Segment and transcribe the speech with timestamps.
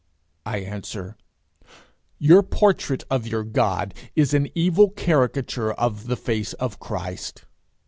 [0.47, 1.15] I answer,
[2.17, 7.45] 'Your portrait of your God is an evil caricature of the face of Christ.'